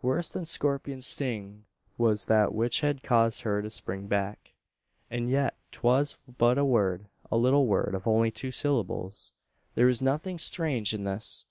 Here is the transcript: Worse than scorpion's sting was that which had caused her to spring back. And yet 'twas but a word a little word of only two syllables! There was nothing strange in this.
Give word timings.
Worse 0.00 0.30
than 0.30 0.46
scorpion's 0.46 1.04
sting 1.04 1.66
was 1.98 2.24
that 2.24 2.54
which 2.54 2.80
had 2.80 3.02
caused 3.02 3.42
her 3.42 3.60
to 3.60 3.68
spring 3.68 4.06
back. 4.06 4.54
And 5.10 5.28
yet 5.28 5.58
'twas 5.72 6.16
but 6.38 6.56
a 6.56 6.64
word 6.64 7.04
a 7.30 7.36
little 7.36 7.66
word 7.66 7.94
of 7.94 8.06
only 8.06 8.30
two 8.30 8.50
syllables! 8.50 9.34
There 9.74 9.84
was 9.84 10.00
nothing 10.00 10.38
strange 10.38 10.94
in 10.94 11.04
this. 11.04 11.44